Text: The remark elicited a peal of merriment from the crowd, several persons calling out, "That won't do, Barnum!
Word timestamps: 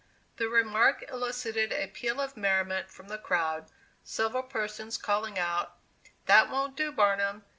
The 0.37 0.49
remark 0.49 1.05
elicited 1.11 1.71
a 1.71 1.85
peal 1.85 2.19
of 2.19 2.35
merriment 2.35 2.89
from 2.89 3.07
the 3.07 3.19
crowd, 3.19 3.67
several 4.03 4.41
persons 4.41 4.97
calling 4.97 5.37
out, 5.37 5.77
"That 6.25 6.49
won't 6.49 6.75
do, 6.75 6.91
Barnum! 6.91 7.45